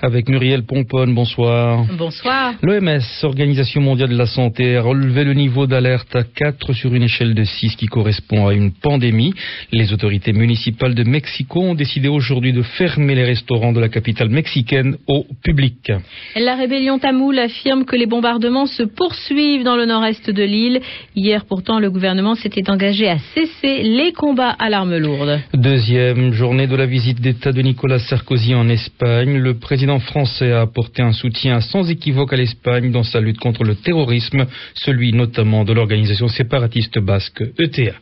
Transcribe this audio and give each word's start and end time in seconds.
Avec 0.00 0.28
Muriel 0.28 0.62
Pomponne, 0.62 1.12
bonsoir. 1.12 1.84
Bonsoir. 1.98 2.54
L'OMS, 2.62 3.00
Organisation 3.24 3.80
mondiale 3.80 4.10
de 4.10 4.16
la 4.16 4.26
santé, 4.26 4.76
a 4.76 4.82
relevé 4.82 5.24
le 5.24 5.34
niveau 5.34 5.66
d'alerte 5.66 6.14
à 6.14 6.22
4 6.22 6.72
sur 6.72 6.94
une 6.94 7.02
échelle 7.02 7.34
de 7.34 7.42
6 7.42 7.74
qui 7.74 7.86
correspond 7.86 8.46
à 8.46 8.54
une 8.54 8.70
pandémie. 8.70 9.34
Les 9.72 9.92
autorités 9.92 10.32
municipales 10.32 10.94
de 10.94 11.02
Mexico 11.02 11.60
ont 11.60 11.74
décidé 11.74 12.06
aujourd'hui 12.06 12.52
de 12.52 12.62
fermer 12.62 13.16
les 13.16 13.24
restaurants 13.24 13.72
de 13.72 13.80
la 13.80 13.88
capitale 13.88 14.28
mexicaine 14.28 14.98
au 15.08 15.26
public. 15.42 15.90
La 16.36 16.54
rébellion 16.54 17.00
tamoule 17.00 17.40
affirme 17.40 17.84
que 17.84 17.96
les 17.96 18.06
bombardements 18.06 18.66
se 18.66 18.84
poursuivent 18.84 19.64
dans 19.64 19.76
le 19.76 19.86
nord-est 19.86 20.30
de 20.30 20.44
l'île. 20.44 20.80
Hier 21.16 21.44
pourtant, 21.44 21.80
le 21.80 21.90
gouvernement 21.90 22.36
s'était 22.36 22.70
engagé 22.70 23.08
à 23.08 23.18
cesser 23.34 23.82
les 23.82 24.12
combats 24.12 24.54
à 24.60 24.70
l'arme 24.70 24.96
lourde. 24.96 25.40
Deuxième 25.54 26.32
journée 26.34 26.68
de 26.68 26.76
la 26.76 26.86
visite 26.86 27.20
d'État 27.20 27.50
de 27.50 27.62
Nicolas 27.62 27.98
Sarkozy 27.98 28.54
en 28.54 28.68
Espagne. 28.68 29.38
Le 29.38 29.54
président 29.54 29.87
français 29.98 30.52
a 30.52 30.60
apporté 30.60 31.00
un 31.00 31.12
soutien 31.12 31.60
sans 31.60 31.88
équivoque 31.90 32.34
à 32.34 32.36
l'Espagne 32.36 32.92
dans 32.92 33.02
sa 33.02 33.20
lutte 33.20 33.38
contre 33.38 33.64
le 33.64 33.74
terrorisme, 33.74 34.46
celui 34.74 35.12
notamment 35.12 35.64
de 35.64 35.72
l'organisation 35.72 36.28
séparatiste 36.28 36.98
basque 36.98 37.42
ETA. 37.58 37.94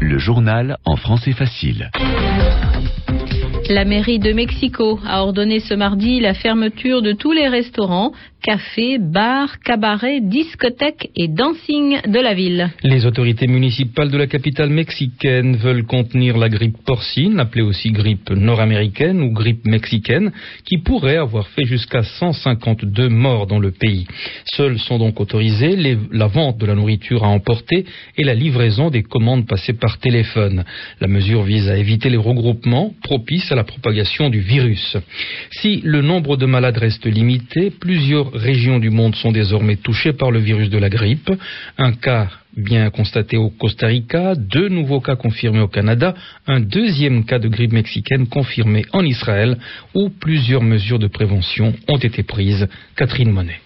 Le 0.00 0.18
journal 0.18 0.76
en 0.84 0.96
français 0.96 1.32
facile. 1.32 1.90
La 3.70 3.86
mairie 3.86 4.18
de 4.18 4.32
Mexico 4.32 5.00
a 5.06 5.22
ordonné 5.22 5.58
ce 5.58 5.72
mardi 5.72 6.20
la 6.20 6.34
fermeture 6.34 7.00
de 7.00 7.12
tous 7.12 7.32
les 7.32 7.48
restaurants, 7.48 8.12
cafés, 8.44 8.98
bars, 8.98 9.58
cabarets, 9.60 10.20
discothèques 10.20 11.10
et 11.16 11.28
dancing 11.28 11.96
de 12.06 12.20
la 12.20 12.34
ville. 12.34 12.70
Les 12.82 13.06
autorités 13.06 13.46
municipales 13.46 14.10
de 14.10 14.18
la 14.18 14.26
capitale 14.26 14.68
mexicaine 14.68 15.56
veulent 15.56 15.86
contenir 15.86 16.36
la 16.36 16.50
grippe 16.50 16.76
porcine, 16.84 17.40
appelée 17.40 17.62
aussi 17.62 17.90
grippe 17.90 18.28
nord-américaine 18.28 19.22
ou 19.22 19.32
grippe 19.32 19.64
mexicaine, 19.64 20.30
qui 20.66 20.76
pourrait 20.78 21.16
avoir 21.16 21.48
fait 21.48 21.64
jusqu'à 21.64 22.02
152 22.02 23.08
morts 23.08 23.46
dans 23.46 23.58
le 23.58 23.70
pays. 23.70 24.06
Seuls 24.44 24.78
sont 24.78 24.98
donc 24.98 25.20
autorisés 25.20 25.98
la 26.12 26.26
vente 26.26 26.58
de 26.58 26.66
la 26.66 26.74
nourriture 26.74 27.24
à 27.24 27.28
emporter 27.28 27.86
et 28.18 28.24
la 28.24 28.34
livraison 28.34 28.90
des 28.90 29.02
commandes 29.02 29.46
passées 29.46 29.72
par 29.72 29.98
téléphone. 29.98 30.64
La 31.00 31.08
mesure 31.08 31.44
vise 31.44 31.70
à 31.70 31.78
éviter 31.78 32.10
les 32.10 32.18
regroupements 32.18 32.92
propices 33.02 33.50
à 33.50 33.54
la 33.54 33.63
propagation 33.64 34.30
du 34.30 34.40
virus. 34.40 34.96
Si 35.50 35.80
le 35.84 36.02
nombre 36.02 36.36
de 36.36 36.46
malades 36.46 36.78
reste 36.78 37.06
limité, 37.06 37.70
plusieurs 37.70 38.32
régions 38.32 38.78
du 38.78 38.90
monde 38.90 39.14
sont 39.16 39.32
désormais 39.32 39.76
touchées 39.76 40.12
par 40.12 40.30
le 40.30 40.38
virus 40.38 40.70
de 40.70 40.78
la 40.78 40.88
grippe. 40.88 41.30
Un 41.78 41.92
cas 41.92 42.28
bien 42.56 42.90
constaté 42.90 43.36
au 43.36 43.50
Costa 43.50 43.88
Rica, 43.88 44.34
deux 44.34 44.68
nouveaux 44.68 45.00
cas 45.00 45.16
confirmés 45.16 45.60
au 45.60 45.68
Canada, 45.68 46.14
un 46.46 46.60
deuxième 46.60 47.24
cas 47.24 47.38
de 47.38 47.48
grippe 47.48 47.72
mexicaine 47.72 48.26
confirmé 48.26 48.84
en 48.92 49.04
Israël, 49.04 49.58
où 49.94 50.08
plusieurs 50.08 50.62
mesures 50.62 50.98
de 50.98 51.08
prévention 51.08 51.74
ont 51.88 51.98
été 51.98 52.22
prises. 52.22 52.68
Catherine 52.96 53.32
Monet. 53.32 53.60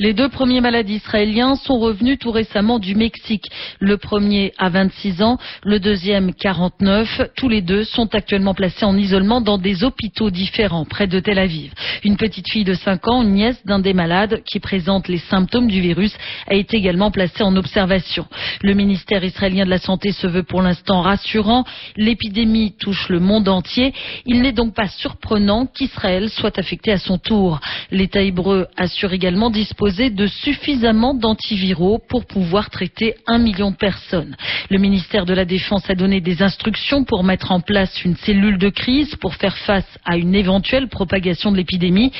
Les 0.00 0.12
deux 0.12 0.28
premiers 0.28 0.60
malades 0.60 0.90
israéliens 0.90 1.54
sont 1.54 1.78
revenus 1.78 2.18
tout 2.18 2.32
récemment 2.32 2.80
du 2.80 2.96
Mexique. 2.96 3.44
Le 3.78 3.96
premier 3.96 4.52
a 4.58 4.68
26 4.68 5.22
ans, 5.22 5.38
le 5.62 5.78
deuxième 5.78 6.34
49. 6.34 7.30
Tous 7.36 7.48
les 7.48 7.62
deux 7.62 7.84
sont 7.84 8.12
actuellement 8.12 8.54
placés 8.54 8.84
en 8.84 8.96
isolement 8.96 9.40
dans 9.40 9.56
des 9.56 9.84
hôpitaux 9.84 10.30
différents 10.30 10.84
près 10.84 11.06
de 11.06 11.20
Tel 11.20 11.38
Aviv. 11.38 11.72
Une 12.02 12.16
petite 12.16 12.50
fille 12.50 12.64
de 12.64 12.74
5 12.74 13.06
ans, 13.06 13.22
nièce 13.22 13.64
d'un 13.66 13.78
des 13.78 13.94
malades 13.94 14.42
qui 14.44 14.58
présente 14.58 15.06
les 15.06 15.18
symptômes 15.18 15.68
du 15.68 15.80
virus, 15.80 16.16
a 16.48 16.54
été 16.54 16.76
également 16.76 17.12
placée 17.12 17.44
en 17.44 17.54
observation. 17.54 18.26
Le 18.62 18.74
ministère 18.74 19.22
israélien 19.22 19.64
de 19.64 19.70
la 19.70 19.78
Santé 19.78 20.10
se 20.10 20.26
veut 20.26 20.42
pour 20.42 20.60
l'instant 20.60 21.02
rassurant. 21.02 21.64
L'épidémie 21.96 22.74
touche 22.80 23.08
le 23.10 23.20
monde 23.20 23.48
entier. 23.48 23.94
Il 24.26 24.42
n'est 24.42 24.52
donc 24.52 24.74
pas 24.74 24.88
surprenant 24.88 25.66
qu'Israël 25.66 26.30
soit 26.30 26.58
affecté 26.58 26.90
à 26.90 26.98
son 26.98 27.16
tour. 27.18 27.60
L'État 27.92 28.22
hébreu 28.22 28.66
assure 28.76 29.12
également 29.12 29.50
disposer 29.50 29.83
de 29.84 30.26
suffisamment 30.26 31.12
d'antiviraux 31.12 32.00
pour 32.08 32.24
pouvoir 32.24 32.70
traiter 32.70 33.16
un 33.26 33.38
million 33.38 33.70
de 33.70 33.76
personnes. 33.76 34.34
Le 34.70 34.78
ministère 34.78 35.26
de 35.26 35.34
la 35.34 35.44
Défense 35.44 35.88
a 35.90 35.94
donné 35.94 36.22
des 36.22 36.42
instructions 36.42 37.04
pour 37.04 37.22
mettre 37.22 37.52
en 37.52 37.60
place 37.60 38.02
une 38.02 38.16
cellule 38.16 38.56
de 38.56 38.70
crise 38.70 39.14
pour 39.16 39.34
faire 39.34 39.56
face 39.58 39.98
à 40.06 40.16
une 40.16 40.34
éventuelle 40.34 40.88
propagation 40.88 41.52
de 41.52 41.58
l'épidémie. 41.58 42.12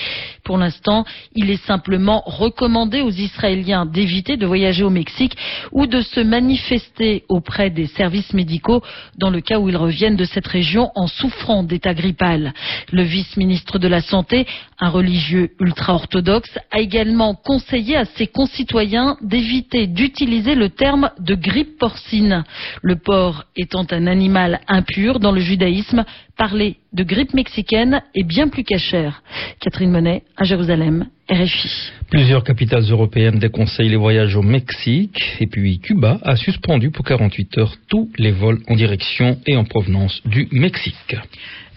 Pour 0.44 0.58
l'instant, 0.58 1.06
il 1.34 1.48
est 1.48 1.64
simplement 1.64 2.22
recommandé 2.26 3.00
aux 3.00 3.10
Israéliens 3.10 3.86
d'éviter 3.86 4.36
de 4.36 4.44
voyager 4.44 4.84
au 4.84 4.90
Mexique 4.90 5.34
ou 5.72 5.86
de 5.86 6.02
se 6.02 6.20
manifester 6.20 7.24
auprès 7.30 7.70
des 7.70 7.86
services 7.86 8.34
médicaux 8.34 8.82
dans 9.16 9.30
le 9.30 9.40
cas 9.40 9.58
où 9.58 9.70
ils 9.70 9.76
reviennent 9.76 10.16
de 10.16 10.24
cette 10.24 10.46
région 10.46 10.90
en 10.96 11.06
souffrant 11.06 11.62
d'état 11.62 11.94
grippal. 11.94 12.52
Le 12.92 13.04
vice-ministre 13.04 13.78
de 13.78 13.88
la 13.88 14.02
Santé, 14.02 14.46
un 14.78 14.90
religieux 14.90 15.52
ultra-orthodoxe, 15.60 16.58
a 16.70 16.80
également 16.80 17.34
conseillé 17.54 17.96
à 17.96 18.04
ses 18.04 18.26
concitoyens 18.26 19.16
d'éviter 19.22 19.86
d'utiliser 19.86 20.56
le 20.56 20.70
terme 20.70 21.10
de 21.20 21.36
grippe 21.36 21.78
porcine. 21.78 22.42
Le 22.82 22.96
porc 22.96 23.44
étant 23.54 23.86
un 23.92 24.08
animal 24.08 24.58
impur 24.66 25.20
dans 25.20 25.30
le 25.30 25.40
judaïsme, 25.40 26.04
parler 26.36 26.78
de 26.92 27.04
grippe 27.04 27.32
mexicaine 27.32 28.02
est 28.16 28.24
bien 28.24 28.48
plus 28.48 28.64
cachère. 28.64 29.22
Catherine 29.60 29.92
Monet, 29.92 30.24
à 30.36 30.42
Jérusalem, 30.42 31.06
RFI. 31.30 31.92
Plusieurs 32.10 32.42
capitales 32.42 32.90
européennes 32.90 33.38
déconseillent 33.38 33.88
les 33.88 33.96
voyages 33.96 34.34
au 34.34 34.42
Mexique 34.42 35.22
et 35.38 35.46
puis 35.46 35.78
Cuba 35.78 36.18
a 36.24 36.34
suspendu 36.34 36.90
pour 36.90 37.04
48 37.04 37.58
heures 37.58 37.76
tous 37.88 38.10
les 38.18 38.32
vols 38.32 38.62
en 38.66 38.74
direction 38.74 39.38
et 39.46 39.56
en 39.56 39.62
provenance 39.62 40.20
du 40.24 40.48
Mexique. 40.50 41.16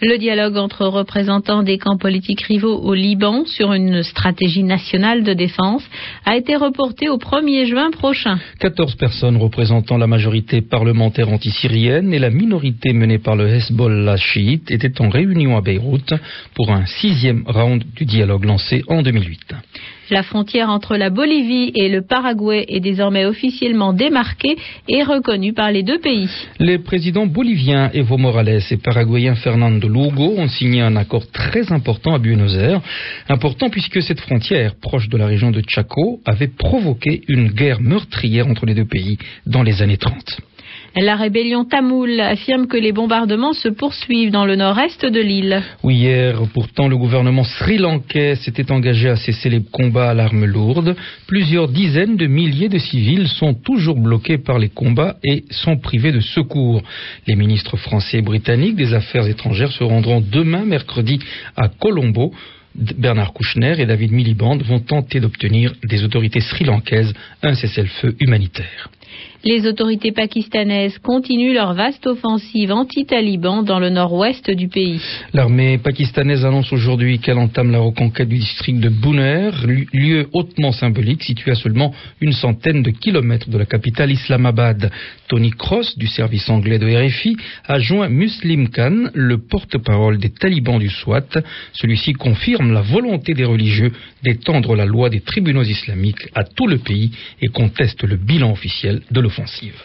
Le 0.00 0.16
dialogue 0.16 0.56
entre 0.56 0.86
représentants 0.86 1.64
des 1.64 1.76
camps 1.76 1.96
politiques 1.96 2.42
rivaux 2.42 2.78
au 2.78 2.94
Liban 2.94 3.44
sur 3.46 3.72
une 3.72 4.04
stratégie 4.04 4.62
nationale 4.62 5.24
de 5.24 5.32
défense 5.32 5.82
a 6.24 6.36
été 6.36 6.54
reporté 6.54 7.08
au 7.08 7.18
1er 7.18 7.66
juin 7.66 7.90
prochain. 7.90 8.38
14 8.60 8.94
personnes 8.94 9.36
représentant 9.36 9.98
la 9.98 10.06
majorité 10.06 10.60
parlementaire 10.60 11.28
anti-syrienne 11.28 12.14
et 12.14 12.20
la 12.20 12.30
minorité 12.30 12.92
menée 12.92 13.18
par 13.18 13.34
le 13.34 13.48
Hezbollah 13.48 14.16
chiite 14.16 14.70
étaient 14.70 15.00
en 15.00 15.08
réunion 15.08 15.56
à 15.56 15.62
Beyrouth 15.62 16.14
pour 16.54 16.70
un 16.70 16.86
sixième 16.86 17.42
round 17.48 17.82
du 17.96 18.04
dialogue 18.04 18.44
lancé 18.44 18.84
en 18.86 19.02
2008. 19.02 19.54
La 20.10 20.22
frontière 20.22 20.70
entre 20.70 20.96
la 20.96 21.10
Bolivie 21.10 21.70
et 21.74 21.90
le 21.90 22.00
Paraguay 22.00 22.64
est 22.68 22.80
désormais 22.80 23.26
officiellement 23.26 23.92
démarquée 23.92 24.56
et 24.88 25.02
reconnue 25.02 25.52
par 25.52 25.70
les 25.70 25.82
deux 25.82 25.98
pays. 25.98 26.30
Les 26.58 26.78
présidents 26.78 27.26
boliviens 27.26 27.90
Evo 27.92 28.16
Morales 28.16 28.62
et 28.70 28.76
paraguayen 28.78 29.34
Fernando 29.34 29.86
Lugo 29.86 30.34
ont 30.38 30.48
signé 30.48 30.80
un 30.80 30.96
accord 30.96 31.30
très 31.30 31.72
important 31.72 32.14
à 32.14 32.18
Buenos 32.18 32.56
Aires. 32.56 32.80
Important 33.28 33.68
puisque 33.68 34.02
cette 34.02 34.20
frontière, 34.20 34.76
proche 34.80 35.10
de 35.10 35.18
la 35.18 35.26
région 35.26 35.50
de 35.50 35.62
Chaco, 35.68 36.20
avait 36.24 36.48
provoqué 36.48 37.20
une 37.28 37.48
guerre 37.48 37.82
meurtrière 37.82 38.46
entre 38.46 38.64
les 38.64 38.74
deux 38.74 38.86
pays 38.86 39.18
dans 39.46 39.62
les 39.62 39.82
années 39.82 39.98
30. 39.98 40.40
La 40.96 41.16
rébellion 41.16 41.64
tamoule 41.64 42.18
affirme 42.20 42.66
que 42.66 42.76
les 42.76 42.92
bombardements 42.92 43.52
se 43.52 43.68
poursuivent 43.68 44.30
dans 44.30 44.46
le 44.46 44.56
nord-est 44.56 45.04
de 45.04 45.20
l'île. 45.20 45.62
Oui, 45.84 45.96
hier, 45.96 46.40
pourtant, 46.52 46.88
le 46.88 46.96
gouvernement 46.96 47.44
sri-lankais 47.44 48.36
s'était 48.36 48.72
engagé 48.72 49.08
à 49.08 49.16
cesser 49.16 49.48
les 49.48 49.62
combats 49.62 50.10
à 50.10 50.14
l'arme 50.14 50.44
lourde. 50.44 50.96
Plusieurs 51.26 51.68
dizaines 51.68 52.16
de 52.16 52.26
milliers 52.26 52.68
de 52.68 52.78
civils 52.78 53.28
sont 53.28 53.54
toujours 53.54 54.00
bloqués 54.00 54.38
par 54.38 54.58
les 54.58 54.70
combats 54.70 55.16
et 55.22 55.44
sont 55.50 55.76
privés 55.76 56.12
de 56.12 56.20
secours. 56.20 56.82
Les 57.26 57.36
ministres 57.36 57.76
français 57.76 58.18
et 58.18 58.22
britanniques 58.22 58.76
des 58.76 58.94
Affaires 58.94 59.26
étrangères 59.26 59.72
se 59.72 59.84
rendront 59.84 60.20
demain, 60.20 60.64
mercredi, 60.64 61.20
à 61.56 61.68
Colombo. 61.68 62.32
Bernard 62.78 63.32
Kouchner 63.32 63.74
et 63.78 63.86
David 63.86 64.12
Miliband 64.12 64.56
vont 64.58 64.80
tenter 64.80 65.20
d'obtenir 65.20 65.74
des 65.82 66.04
autorités 66.04 66.40
sri-lankaises 66.40 67.12
un 67.42 67.54
cessez-le-feu 67.54 68.14
humanitaire. 68.20 68.90
Les 69.44 69.68
autorités 69.68 70.10
pakistanaises 70.10 70.98
continuent 70.98 71.54
leur 71.54 71.72
vaste 71.72 72.08
offensive 72.08 72.72
anti-taliban 72.72 73.62
dans 73.62 73.78
le 73.78 73.88
nord-ouest 73.88 74.50
du 74.50 74.66
pays. 74.66 75.00
L'armée 75.32 75.78
pakistanaise 75.78 76.44
annonce 76.44 76.72
aujourd'hui 76.72 77.20
qu'elle 77.20 77.38
entame 77.38 77.70
la 77.70 77.78
reconquête 77.78 78.28
du 78.28 78.38
district 78.38 78.80
de 78.80 78.88
Buner, 78.88 79.50
lieu 79.92 80.28
hautement 80.32 80.72
symbolique 80.72 81.22
situé 81.22 81.52
à 81.52 81.54
seulement 81.54 81.94
une 82.20 82.32
centaine 82.32 82.82
de 82.82 82.90
kilomètres 82.90 83.48
de 83.48 83.56
la 83.56 83.64
capitale 83.64 84.10
Islamabad. 84.10 84.90
Tony 85.28 85.50
Cross, 85.50 85.96
du 85.96 86.08
service 86.08 86.50
anglais 86.50 86.80
de 86.80 86.88
RFI, 86.88 87.36
a 87.68 87.78
joint 87.78 88.08
Muslim 88.08 88.68
Khan, 88.70 89.10
le 89.14 89.38
porte-parole 89.38 90.18
des 90.18 90.30
talibans 90.30 90.80
du 90.80 90.88
SWAT. 90.88 91.38
Celui-ci 91.74 92.12
confirme 92.14 92.67
la 92.72 92.82
volonté 92.82 93.34
des 93.34 93.44
religieux 93.44 93.90
d'étendre 94.22 94.74
la 94.74 94.86
loi 94.86 95.10
des 95.10 95.20
tribunaux 95.20 95.62
islamiques 95.62 96.28
à 96.34 96.44
tout 96.44 96.66
le 96.66 96.78
pays 96.78 97.10
et 97.40 97.48
conteste 97.48 98.04
le 98.04 98.16
bilan 98.16 98.52
officiel 98.52 99.00
de 99.10 99.20
l'offensive. 99.20 99.80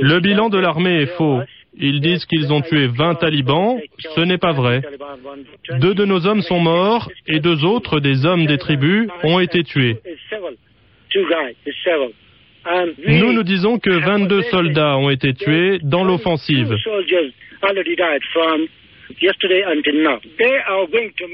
Le 0.00 0.20
bilan 0.20 0.48
de 0.48 0.58
l'armée 0.58 1.02
est 1.02 1.16
faux. 1.16 1.40
Ils 1.78 2.00
disent 2.00 2.24
qu'ils 2.24 2.52
ont 2.52 2.62
tué 2.62 2.86
20 2.86 3.16
talibans. 3.16 3.78
Ce 4.14 4.20
n'est 4.20 4.38
pas 4.38 4.52
vrai. 4.52 4.80
Deux 5.78 5.94
de 5.94 6.04
nos 6.06 6.26
hommes 6.26 6.40
sont 6.40 6.58
morts 6.58 7.10
et 7.26 7.40
deux 7.40 7.64
autres, 7.64 8.00
des 8.00 8.24
hommes 8.24 8.46
des 8.46 8.56
tribus, 8.56 9.08
ont 9.24 9.40
été 9.40 9.62
tués. 9.62 9.96
Nous 13.06 13.32
nous 13.32 13.42
disons 13.42 13.78
que 13.78 13.90
22 13.90 14.42
soldats 14.42 14.96
ont 14.96 15.10
été 15.10 15.34
tués 15.34 15.78
dans 15.82 16.04
l'offensive. 16.04 16.74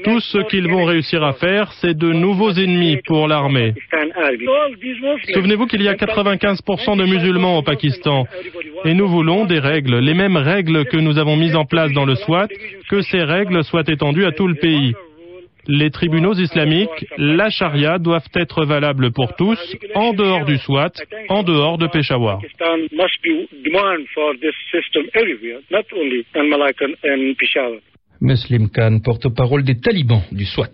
Tout 0.03 0.19
ce 0.19 0.37
qu'ils 0.49 0.67
vont 0.67 0.85
réussir 0.85 1.23
à 1.23 1.33
faire, 1.33 1.71
c'est 1.73 1.97
de 1.97 2.11
nouveaux 2.11 2.51
ennemis 2.51 2.99
pour 3.05 3.27
l'armée. 3.27 3.73
Souvenez-vous 5.33 5.67
qu'il 5.67 5.81
y 5.81 5.87
a 5.87 5.95
95% 5.95 6.97
de 6.97 7.05
musulmans 7.05 7.57
au 7.57 7.63
Pakistan. 7.63 8.25
Et 8.85 8.93
nous 8.93 9.07
voulons 9.07 9.45
des 9.45 9.59
règles, 9.59 9.99
les 9.99 10.13
mêmes 10.13 10.37
règles 10.37 10.85
que 10.85 10.97
nous 10.97 11.17
avons 11.17 11.35
mises 11.35 11.55
en 11.55 11.65
place 11.65 11.91
dans 11.93 12.05
le 12.05 12.15
SWAT, 12.15 12.47
que 12.89 13.01
ces 13.01 13.23
règles 13.23 13.63
soient 13.63 13.83
étendues 13.87 14.25
à 14.25 14.31
tout 14.31 14.47
le 14.47 14.55
pays. 14.55 14.93
Les 15.67 15.91
tribunaux 15.91 16.33
islamiques, 16.33 17.07
la 17.17 17.49
charia 17.49 17.97
doivent 17.97 18.29
être 18.35 18.65
valables 18.65 19.11
pour 19.11 19.35
tous, 19.35 19.59
en 19.95 20.13
dehors 20.13 20.45
du 20.45 20.57
SWAT, 20.57 20.91
en 21.29 21.43
dehors 21.43 21.77
de 21.77 21.87
Peshawar. 21.87 22.41
Muslim 28.21 28.69
Khan, 28.69 28.99
porte-parole 29.03 29.63
des 29.63 29.79
talibans 29.79 30.23
du 30.31 30.45
SWAT. 30.45 30.69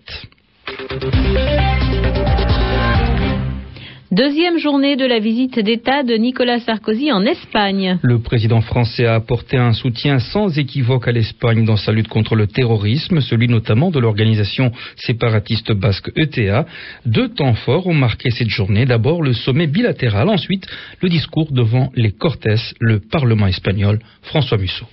Deuxième 4.20 4.58
journée 4.58 4.98
de 4.98 5.06
la 5.06 5.20
visite 5.20 5.60
d'État 5.60 6.04
de 6.04 6.14
Nicolas 6.16 6.60
Sarkozy 6.60 7.10
en 7.10 7.22
Espagne. 7.22 8.00
Le 8.02 8.20
président 8.20 8.60
français 8.60 9.06
a 9.06 9.16
apporté 9.16 9.56
un 9.56 9.72
soutien 9.72 10.20
sans 10.20 10.60
équivoque 10.60 11.08
à 11.08 11.14
l'Espagne 11.14 11.64
dans 11.64 11.78
sa 11.78 11.94
lutte 11.94 12.10
contre 12.10 12.36
le 12.36 12.46
terrorisme, 12.46 13.22
celui 13.22 13.48
notamment 13.48 13.92
de 13.92 14.00
l'organisation 14.00 14.74
séparatiste 14.98 15.72
basque 15.72 16.12
ETA. 16.18 16.66
Deux 17.06 17.30
temps 17.30 17.54
forts 17.54 17.88
ont 17.88 17.94
marqué 17.94 18.30
cette 18.30 18.50
journée. 18.50 18.86
D'abord 18.86 19.22
le 19.22 19.32
sommet 19.32 19.68
bilatéral, 19.68 20.28
ensuite 20.28 20.68
le 21.02 21.08
discours 21.08 21.54
devant 21.54 21.90
les 21.96 22.12
Cortes, 22.12 22.46
le 22.82 23.00
Parlement 23.00 23.48
espagnol. 23.48 24.00
François 24.24 24.58
Musso. 24.58 24.86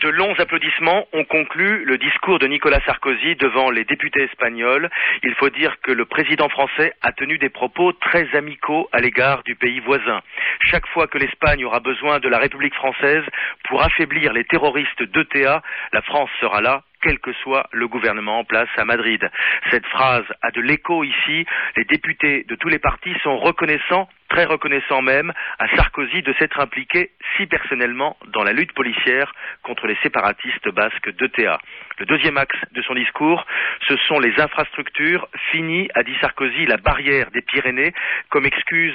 De 0.00 0.08
longs 0.10 0.34
applaudissements 0.38 1.08
ont 1.12 1.24
conclu 1.24 1.84
le 1.84 1.98
discours 1.98 2.38
de 2.38 2.46
Nicolas 2.46 2.80
Sarkozy 2.86 3.34
devant 3.34 3.70
les 3.70 3.84
députés 3.84 4.22
espagnols. 4.22 4.88
Il 5.24 5.34
faut 5.34 5.50
dire 5.50 5.74
que 5.82 5.90
le 5.90 6.04
président 6.04 6.48
français 6.48 6.92
a 7.02 7.10
tenu 7.10 7.36
des 7.38 7.48
propos 7.48 7.92
très 7.92 8.32
amicaux 8.36 8.88
à 8.92 9.00
l'égard 9.00 9.42
du 9.42 9.56
pays 9.56 9.80
voisin. 9.80 10.20
Chaque 10.60 10.86
fois 10.88 11.08
que 11.08 11.18
l'Espagne 11.18 11.64
aura 11.64 11.80
besoin 11.80 12.20
de 12.20 12.28
la 12.28 12.38
République 12.38 12.74
française 12.74 13.24
pour 13.64 13.82
affaiblir 13.82 14.32
les 14.32 14.44
terroristes 14.44 15.02
d'ETA, 15.02 15.62
la 15.92 16.02
France 16.02 16.30
sera 16.40 16.60
là 16.60 16.82
quel 17.02 17.18
que 17.18 17.32
soit 17.32 17.66
le 17.72 17.88
gouvernement 17.88 18.38
en 18.38 18.44
place 18.44 18.68
à 18.76 18.84
Madrid. 18.84 19.28
Cette 19.70 19.86
phrase 19.86 20.24
a 20.42 20.52
de 20.52 20.60
l'écho 20.60 21.02
ici. 21.02 21.44
Les 21.76 21.84
députés 21.84 22.44
de 22.48 22.54
tous 22.54 22.68
les 22.68 22.78
partis 22.78 23.14
sont 23.24 23.36
reconnaissants 23.38 24.08
très 24.28 24.44
reconnaissant 24.44 25.02
même 25.02 25.32
à 25.58 25.68
Sarkozy 25.76 26.22
de 26.22 26.34
s'être 26.38 26.60
impliqué 26.60 27.10
si 27.36 27.46
personnellement 27.46 28.16
dans 28.28 28.42
la 28.42 28.52
lutte 28.52 28.72
policière 28.72 29.32
contre 29.62 29.86
les 29.86 29.96
séparatistes 30.02 30.68
basques 30.68 31.10
d'ETA. 31.16 31.58
Le 31.98 32.06
deuxième 32.06 32.36
axe 32.36 32.56
de 32.72 32.82
son 32.82 32.94
discours, 32.94 33.44
ce 33.88 33.96
sont 34.06 34.20
les 34.20 34.38
infrastructures. 34.40 35.26
Fini, 35.50 35.88
a 35.94 36.04
dit 36.04 36.14
Sarkozy, 36.20 36.66
la 36.66 36.76
barrière 36.76 37.30
des 37.32 37.42
Pyrénées 37.42 37.92
comme 38.30 38.46
excuse 38.46 38.94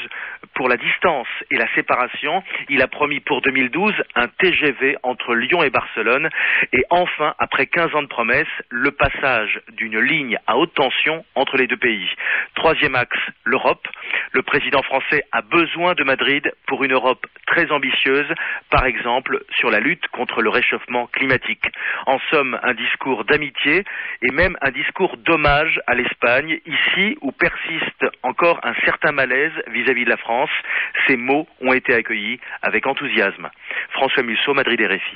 pour 0.53 0.69
la 0.69 0.77
distance 0.77 1.27
et 1.51 1.57
la 1.57 1.67
séparation. 1.75 2.43
Il 2.69 2.81
a 2.81 2.87
promis 2.87 3.19
pour 3.19 3.41
2012 3.41 3.93
un 4.15 4.27
TGV 4.27 4.97
entre 5.03 5.35
Lyon 5.35 5.63
et 5.63 5.69
Barcelone. 5.69 6.29
Et 6.71 6.83
enfin, 6.89 7.33
après 7.39 7.65
15 7.65 7.93
ans 7.95 8.03
de 8.03 8.07
promesses, 8.07 8.47
le 8.69 8.91
passage 8.91 9.59
d'une 9.73 9.99
ligne 9.99 10.37
à 10.47 10.57
haute 10.57 10.73
tension 10.73 11.25
entre 11.35 11.57
les 11.57 11.67
deux 11.67 11.77
pays. 11.77 12.09
Troisième 12.55 12.95
axe, 12.95 13.19
l'Europe. 13.43 13.85
Le 14.33 14.41
président 14.41 14.81
français 14.81 15.23
a 15.31 15.43
besoin 15.43 15.93
de 15.93 16.03
Madrid 16.03 16.51
pour 16.65 16.83
une 16.83 16.93
Europe 16.93 17.27
très 17.45 17.69
ambitieuse, 17.69 18.25
par 18.71 18.83
exemple 18.85 19.43
sur 19.55 19.69
la 19.69 19.79
lutte 19.79 20.07
contre 20.07 20.41
le 20.41 20.49
réchauffement 20.49 21.05
climatique. 21.05 21.65
En 22.07 22.17
somme, 22.31 22.59
un 22.63 22.73
discours 22.73 23.25
d'amitié 23.25 23.83
et 24.23 24.31
même 24.31 24.57
un 24.61 24.71
discours 24.71 25.17
d'hommage 25.17 25.79
à 25.85 25.93
l'Espagne, 25.93 26.59
ici 26.65 27.15
où 27.21 27.31
persiste 27.31 28.05
encore 28.23 28.59
un 28.63 28.73
certain 28.85 29.11
malaise 29.11 29.53
vis-à-vis 29.67 30.05
de 30.05 30.09
la 30.09 30.17
France. 30.17 30.49
Ces 31.05 31.15
mots 31.15 31.47
ont 31.61 31.73
été 31.73 31.93
accueillis 31.93 32.39
avec 32.63 32.87
enthousiasme. 32.87 33.51
François 33.91 34.23
Musso, 34.23 34.55
Madrid 34.55 34.81
et 34.81 34.87
Réfi. 34.87 35.15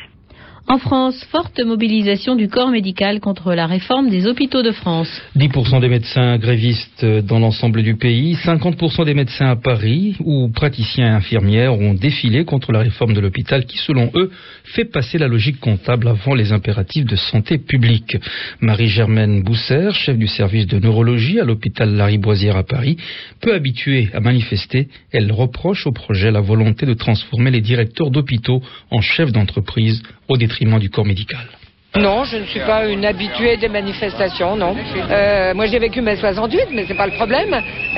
En 0.69 0.79
France, 0.79 1.25
forte 1.31 1.61
mobilisation 1.61 2.35
du 2.35 2.49
corps 2.49 2.71
médical 2.71 3.21
contre 3.21 3.53
la 3.53 3.67
réforme 3.67 4.09
des 4.09 4.27
hôpitaux 4.27 4.63
de 4.63 4.71
France. 4.71 5.09
10% 5.37 5.79
des 5.79 5.87
médecins 5.87 6.37
grévistes 6.37 7.05
dans 7.05 7.39
l'ensemble 7.39 7.83
du 7.83 7.95
pays, 7.95 8.35
50% 8.35 9.05
des 9.05 9.13
médecins 9.13 9.49
à 9.49 9.55
Paris 9.55 10.17
ou 10.19 10.49
praticiens 10.49 11.07
et 11.07 11.11
infirmières 11.11 11.79
ont 11.79 11.93
défilé 11.93 12.43
contre 12.43 12.73
la 12.73 12.79
réforme 12.79 13.13
de 13.13 13.21
l'hôpital 13.21 13.65
qui, 13.65 13.77
selon 13.77 14.11
eux, 14.15 14.29
fait 14.65 14.83
passer 14.83 15.17
la 15.17 15.29
logique 15.29 15.61
comptable 15.61 16.09
avant 16.09 16.35
les 16.35 16.51
impératifs 16.51 17.05
de 17.05 17.15
santé 17.15 17.59
publique. 17.59 18.17
Marie-Germaine 18.59 19.43
Bousser, 19.43 19.91
chef 19.93 20.17
du 20.17 20.27
service 20.27 20.67
de 20.67 20.79
neurologie 20.79 21.39
à 21.39 21.45
l'hôpital 21.45 21.95
Lariboisière 21.95 22.57
à 22.57 22.63
Paris, 22.63 22.97
peu 23.39 23.53
habituée 23.53 24.09
à 24.13 24.19
manifester, 24.19 24.89
elle 25.13 25.31
reproche 25.31 25.87
au 25.87 25.93
projet 25.93 26.29
la 26.29 26.41
volonté 26.41 26.85
de 26.85 26.93
transformer 26.93 27.51
les 27.51 27.61
directeurs 27.61 28.11
d'hôpitaux 28.11 28.61
en 28.91 28.99
chefs 28.99 29.31
d'entreprise 29.31 30.03
au 30.27 30.35
détriment 30.35 30.56
du 30.79 30.89
corps 30.89 31.05
médical. 31.05 31.47
Non, 31.95 32.25
je 32.25 32.37
ne 32.37 32.45
suis 32.45 32.59
pas 32.59 32.87
une 32.87 33.05
habituée 33.05 33.57
des 33.57 33.69
manifestations, 33.69 34.55
non. 34.55 34.75
Euh, 35.09 35.53
moi, 35.55 35.65
j'ai 35.65 35.79
vécu 35.79 36.01
mai 36.01 36.15
68, 36.15 36.67
mais 36.71 36.85
c'est 36.87 36.93
pas 36.93 37.07
le 37.07 37.13
problème. 37.13 37.55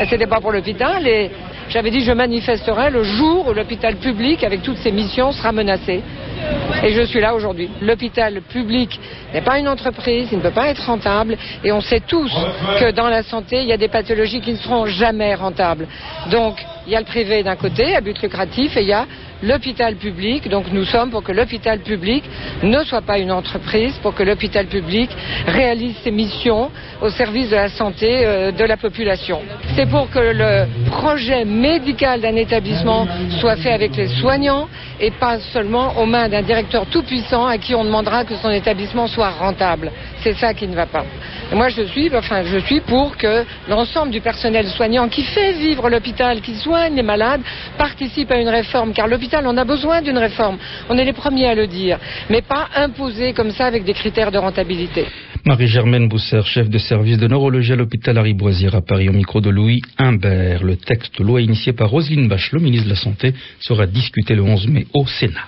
C'était 0.09 0.27
pas 0.27 0.39
pour 0.39 0.51
l'hôpital. 0.51 1.05
Et 1.05 1.31
j'avais 1.69 1.91
dit 1.91 2.01
je 2.01 2.11
manifesterai 2.11 2.91
le 2.91 3.03
jour 3.03 3.47
où 3.47 3.53
l'hôpital 3.53 3.97
public, 3.97 4.43
avec 4.43 4.61
toutes 4.61 4.77
ses 4.77 4.91
missions, 4.91 5.31
sera 5.31 5.51
menacé. 5.51 6.01
Et 6.83 6.93
je 6.93 7.01
suis 7.01 7.19
là 7.19 7.35
aujourd'hui. 7.35 7.69
L'hôpital 7.81 8.41
public 8.41 8.97
n'est 9.33 9.41
pas 9.41 9.59
une 9.59 9.67
entreprise, 9.67 10.29
il 10.31 10.37
ne 10.37 10.43
peut 10.43 10.51
pas 10.51 10.69
être 10.69 10.85
rentable. 10.85 11.35
Et 11.63 11.71
on 11.71 11.81
sait 11.81 11.99
tous 11.99 12.31
que 12.79 12.91
dans 12.91 13.09
la 13.09 13.23
santé, 13.23 13.61
il 13.61 13.67
y 13.67 13.73
a 13.73 13.77
des 13.77 13.89
pathologies 13.89 14.39
qui 14.39 14.53
ne 14.53 14.57
seront 14.57 14.85
jamais 14.85 15.35
rentables. 15.35 15.87
Donc, 16.31 16.63
il 16.89 16.93
y 16.93 16.95
a 16.95 16.99
le 16.99 17.05
privé 17.05 17.43
d'un 17.43 17.55
côté, 17.55 17.95
à 17.95 18.01
but 18.01 18.19
lucratif, 18.19 18.75
et 18.75 18.81
il 18.81 18.87
y 18.87 18.93
a 18.93 19.05
l'hôpital 19.43 19.95
public. 19.95 20.49
Donc 20.49 20.71
nous 20.71 20.85
sommes 20.85 21.11
pour 21.11 21.21
que 21.21 21.31
l'hôpital 21.31 21.81
public 21.81 22.23
ne 22.63 22.83
soit 22.83 23.03
pas 23.03 23.19
une 23.19 23.31
entreprise, 23.31 23.93
pour 24.01 24.15
que 24.15 24.23
l'hôpital 24.23 24.65
public 24.65 25.11
réalise 25.45 25.95
ses 26.03 26.09
missions 26.09 26.71
au 26.99 27.11
service 27.11 27.51
de 27.51 27.55
la 27.55 27.69
santé 27.69 28.25
euh, 28.25 28.51
de 28.51 28.63
la 28.63 28.75
population. 28.75 29.39
C'est 29.75 29.87
pour 29.87 30.09
que 30.09 30.17
le 30.17 30.65
projet 30.89 31.45
médical 31.45 32.21
d'un 32.21 32.35
établissement 32.35 33.07
soit 33.39 33.57
fait 33.57 33.71
avec 33.71 33.95
les 33.95 34.07
soignants 34.07 34.67
et 34.99 35.11
pas 35.11 35.39
seulement 35.53 35.97
aux 35.97 36.05
mains 36.05 36.29
d'un 36.29 36.41
directeur 36.41 36.85
tout-puissant 36.87 37.45
à 37.45 37.57
qui 37.57 37.75
on 37.75 37.83
demandera 37.83 38.25
que 38.25 38.35
son 38.35 38.49
établissement 38.49 39.07
soit 39.07 39.29
rentable. 39.29 39.91
C'est 40.21 40.35
ça 40.35 40.53
qui 40.53 40.67
ne 40.67 40.75
va 40.75 40.85
pas. 40.85 41.05
moi, 41.53 41.69
je 41.69 41.83
suis, 41.83 42.13
enfin, 42.15 42.43
je 42.43 42.59
suis 42.59 42.81
pour 42.81 43.15
que 43.17 43.45
l'ensemble 43.67 44.11
du 44.11 44.21
personnel 44.21 44.67
soignant 44.67 45.07
qui 45.07 45.23
fait 45.23 45.53
vivre 45.53 45.89
l'hôpital, 45.89 46.41
qui 46.41 46.55
soigne 46.55 46.95
les 46.95 47.03
malades, 47.03 47.41
participe 47.77 48.31
à 48.31 48.37
une 48.37 48.49
réforme. 48.49 48.93
Car 48.93 49.07
l'hôpital, 49.07 49.45
on 49.47 49.57
a 49.57 49.65
besoin 49.65 50.01
d'une 50.01 50.17
réforme. 50.17 50.57
On 50.89 50.97
est 50.97 51.05
les 51.05 51.13
premiers 51.13 51.49
à 51.49 51.55
le 51.55 51.67
dire. 51.67 51.97
Mais 52.29 52.41
pas 52.41 52.67
imposé 52.75 53.33
comme 53.33 53.51
ça 53.51 53.65
avec 53.65 53.83
des 53.83 53.93
critères 53.93 54.31
de 54.31 54.37
rentabilité. 54.37 55.07
Marie-Germaine 55.45 56.09
Bousser, 56.09 56.41
chef 56.45 56.69
de 56.69 56.77
service 56.77 57.17
de 57.17 57.27
neurologie 57.27 57.73
à 57.73 57.75
l'hôpital 57.75 58.17
Harry-Boisière 58.17 58.75
à 58.75 58.81
Paris, 58.81 59.09
au 59.09 59.13
micro 59.13 59.39
de 59.41 59.49
Louis 59.49 59.81
Humbert. 59.97 60.63
Le 60.63 60.75
texte 60.75 61.19
loi 61.19 61.41
initié 61.41 61.73
par 61.73 61.89
Roselyne 61.89 62.27
Bachelot, 62.27 62.59
ministre 62.59 62.85
de 62.85 62.93
la 62.93 62.99
Santé, 62.99 63.33
sera 63.59 63.85
discuté 63.85 64.35
le 64.35 64.43
11 64.43 64.67
mai 64.67 64.87
au 64.93 65.07
Sénat. 65.07 65.47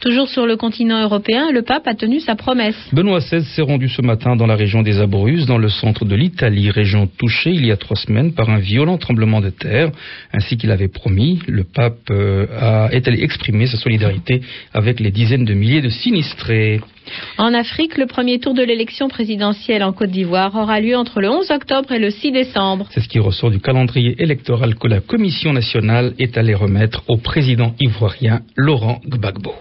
Toujours 0.00 0.28
sur 0.28 0.46
le 0.46 0.56
continent 0.56 1.02
européen, 1.02 1.50
le 1.52 1.62
pape 1.62 1.86
a 1.86 1.94
tenu 1.94 2.20
sa 2.20 2.36
promesse. 2.36 2.76
Benoît 2.92 3.18
XVI 3.18 3.44
s'est 3.44 3.62
rendu 3.62 3.88
ce 3.88 4.00
matin 4.00 4.36
dans 4.36 4.46
la 4.46 4.54
région 4.54 4.82
des 4.82 5.00
Abruzzes, 5.00 5.46
dans 5.46 5.58
le 5.58 5.68
centre 5.68 6.04
de 6.04 6.14
l'Italie, 6.14 6.70
région 6.70 7.06
touchée 7.06 7.50
il 7.50 7.66
y 7.66 7.72
a 7.72 7.76
trois 7.76 7.96
semaines 7.96 8.32
par 8.32 8.48
un 8.48 8.58
violent 8.58 8.96
tremblement 8.96 9.40
de 9.40 9.50
terre. 9.50 9.90
Ainsi 10.32 10.56
qu'il 10.56 10.70
avait 10.70 10.88
promis, 10.88 11.40
le 11.48 11.64
pape 11.64 12.10
euh, 12.10 12.46
a, 12.58 12.88
est 12.92 13.08
allé 13.08 13.22
exprimer 13.22 13.66
sa 13.66 13.76
solidarité 13.76 14.40
avec 14.72 15.00
les 15.00 15.10
dizaines 15.10 15.44
de 15.44 15.54
milliers 15.54 15.82
de 15.82 15.88
sinistrés. 15.88 16.80
En 17.38 17.54
Afrique, 17.54 17.96
le 17.96 18.06
premier 18.06 18.38
tour 18.38 18.54
de 18.54 18.62
l'élection 18.62 19.08
présidentielle 19.08 19.82
en 19.82 19.92
Côte 19.92 20.10
d'Ivoire 20.10 20.54
aura 20.54 20.80
lieu 20.80 20.96
entre 20.96 21.20
le 21.20 21.30
11 21.30 21.50
octobre 21.50 21.92
et 21.92 21.98
le 21.98 22.10
6 22.10 22.32
décembre. 22.32 22.86
C'est 22.90 23.00
ce 23.00 23.08
qui 23.08 23.18
ressort 23.18 23.50
du 23.50 23.60
calendrier 23.60 24.20
électoral 24.22 24.74
que 24.74 24.88
la 24.88 25.00
Commission 25.00 25.52
nationale 25.52 26.14
est 26.18 26.36
allée 26.36 26.54
remettre 26.54 27.02
au 27.08 27.16
président 27.16 27.74
ivoirien 27.80 28.40
Laurent 28.56 29.00
Gbagbo. 29.06 29.54